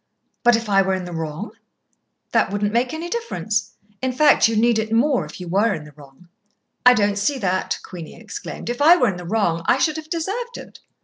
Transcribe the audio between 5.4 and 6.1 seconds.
were in the